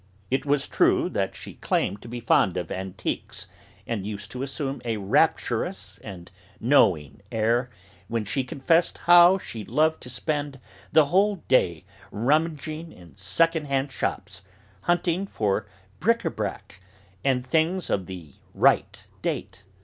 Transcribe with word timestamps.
It 0.31 0.47
was 0.47 0.67
true 0.67 1.09
that 1.09 1.35
she 1.35 1.53
claimed 1.53 2.01
to 2.01 2.07
be 2.07 2.19
fond 2.19 2.57
of 2.57 2.71
'antiques,' 2.71 3.45
and 3.85 4.03
used 4.03 4.31
to 4.31 4.41
assume 4.41 4.81
a 4.83 4.97
rapturous 4.97 5.99
and 6.03 6.31
knowing 6.59 7.21
air 7.31 7.69
when 8.07 8.25
she 8.25 8.43
confessed 8.43 8.97
how 9.05 9.37
she 9.37 9.63
loved 9.63 10.01
to 10.01 10.09
spend 10.09 10.59
the 10.91 11.05
whole 11.13 11.43
day 11.47 11.85
'rummaging' 12.09 12.91
in 12.91 13.15
second 13.15 13.65
hand 13.67 13.91
shops, 13.91 14.41
hunting 14.85 15.27
for 15.27 15.67
'bric 15.99 16.21
à 16.21 16.35
brac,' 16.35 16.81
and 17.23 17.45
things 17.45 17.91
of 17.91 18.07
the 18.07 18.33
'right 18.55 19.03
date.' 19.21 19.65